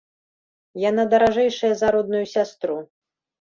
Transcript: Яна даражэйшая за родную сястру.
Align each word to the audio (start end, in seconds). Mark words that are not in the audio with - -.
Яна 0.89 1.05
даражэйшая 1.11 1.71
за 1.83 1.87
родную 1.97 2.23
сястру. 2.33 2.81